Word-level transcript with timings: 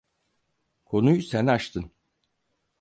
Konuyu 0.85 1.21
sen 1.21 1.47
açtın. 1.47 1.91